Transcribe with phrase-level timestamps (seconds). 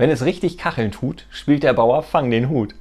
[0.00, 2.74] Wenn es richtig Kacheln tut, spielt der Bauer Fang den Hut.